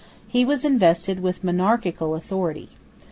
[0.27, 2.69] He was invested with monarchical authority.